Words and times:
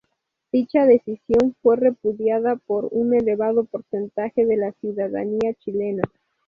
Dicha 0.51 0.87
decisión 0.87 1.55
fue 1.61 1.75
repudiada 1.75 2.55
por 2.55 2.87
un 2.89 3.13
elevado 3.13 3.65
porcentaje 3.65 4.47
de 4.47 4.57
la 4.57 4.71
ciudadanía 4.71 5.53
chilena. 5.63 6.01